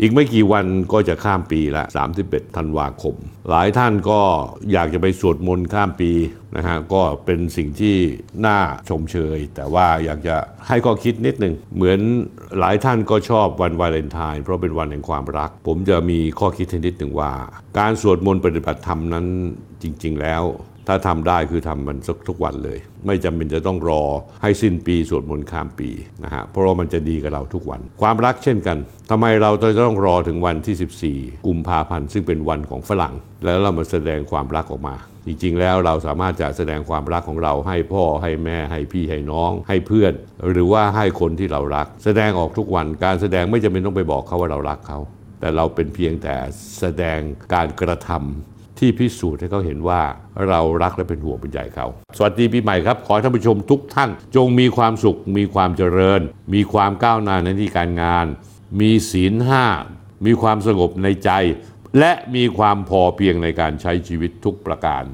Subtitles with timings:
[0.00, 1.84] อีกไม่กี่วันก็จะข้ามปีละ
[2.20, 3.14] 31 ธันวาคม
[3.50, 4.20] หลายท่านก็
[4.72, 6.10] อยากจะไปสวดมนต์ข้ามปี
[6.56, 7.96] นะฮะ ก็เป็นสิ่งที่
[8.46, 8.58] น่า
[8.88, 10.36] ชมเชย แต่ว่าอยากจะ
[10.68, 12.00] ให้ข้อคิดนิดหนึ่ง เหมือน
[12.58, 17.32] หลายท่านก็ชอบวันวาเลนไทน์เพราะเป็นวันแห่งความรัก ผมจะมีข้อคิดนิดหนึ่งว่า
[17.78, 19.26] การสวดมนต์ปฏิบัติธรรมนั้น
[19.82, 20.42] จริง ๆ แล้ว
[20.88, 24.02] ถ้าทำได้คือทำมันสักทุกวันเลย ไม่จำเป็นจะต้องรอ
[24.42, 25.90] ให้สิ้นปีสวดมนต์ข้ามปี
[26.24, 28.76] นะฮะเพราะว่ามันจะดีกับเราทุกวัน ความรักเช่นกัน
[29.10, 34.96] ทำไมเราจะต้องรอถึงวันที่ 14 กุมภาพันธ์ซึ่งเป็นวันของฝรั่ง แล้วเรามาแสดงความรักออกมา
[35.26, 40.12] จริงๆ แล้วเราสามารถจะแสดงความรักของเราให้พ่อให้แม่ให้พี่ให้น้อง ให้เพื่อน
[40.50, 44.98] หรือว่าให้คนที่เรารัก แสดงออกทุกวันการแสดงไม่จำเป็นต้องไปบอกเขาว่าเรารักเขา
[45.40, 46.34] แต่เราเป็นเพียงแต่
[46.80, 47.18] แสดง
[47.54, 50.00] การกระทำ ที่พิสูจน์ให้เขาเห็นว่า
[50.46, 56.20] เรารักและเป็นห่วงเป็นใยเขา สวัสดีปีใหม่ครับ ขอท่านผู้ชมทุกท่าน จงมีความสุข มีความเจริญ
[56.54, 58.26] มีความก้าวหน้าในที่การงาน
[58.80, 59.64] มีศีลห้า
[60.26, 61.30] มีความสงบในใจ
[61.98, 65.04] และมีความพอเพียงในการใช้ชีวิตทุกประการ